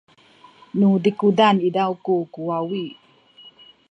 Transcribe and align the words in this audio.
nu 0.77 0.87
zikuzan 1.03 1.57
izaw 1.67 1.91
ku 2.03 2.13
kuwawi 2.33 2.85